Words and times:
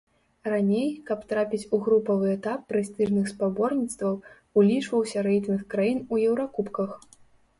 Раней, 0.51 0.87
каб 1.09 1.19
трапіць 1.31 1.67
у 1.77 1.79
групавы 1.87 2.31
этап 2.37 2.63
прэстыжных 2.71 3.29
спаборніцтваў, 3.33 4.17
улічваўся 4.61 5.17
рэйтынг 5.27 5.61
краін 5.75 5.99
у 6.17 6.23
еўракубках. 6.29 6.91